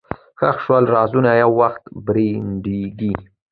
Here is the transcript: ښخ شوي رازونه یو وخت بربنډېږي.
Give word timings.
ښخ 0.39 0.57
شوي 0.65 0.83
رازونه 0.95 1.29
یو 1.43 1.51
وخت 1.61 1.83
بربنډېږي. 2.05 3.13